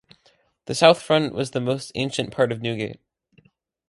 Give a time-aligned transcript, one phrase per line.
[0.65, 2.99] The south front was the most ancient part of Newgate.